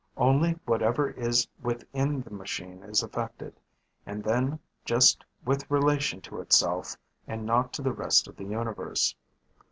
Only 0.17 0.53
whatever 0.65 1.11
is 1.11 1.47
within 1.61 2.21
the 2.23 2.31
machine 2.31 2.81
is 2.81 3.03
affected, 3.03 3.59
and 4.03 4.23
then 4.23 4.57
just 4.83 5.23
with 5.45 5.69
relation 5.69 6.21
to 6.21 6.41
itself 6.41 6.95
and 7.27 7.45
not 7.45 7.71
to 7.73 7.83
the 7.83 7.93
rest 7.93 8.27
of 8.27 8.35
the 8.35 8.45
Universe. 8.45 9.13